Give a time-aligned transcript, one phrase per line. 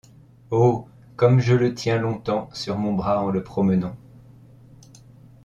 [0.49, 0.87] Oh!
[1.15, 3.95] comme je le tiens long-temps sur mon bras en le promenant!